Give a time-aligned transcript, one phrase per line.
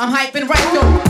[0.00, 1.07] I'm hyping right though.